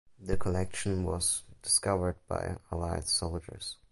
The 0.19 0.35
collection 0.35 1.03
was 1.03 1.43
discovered 1.61 2.15
by 2.27 2.57
Allied 2.71 3.07
soldiers. 3.07 3.77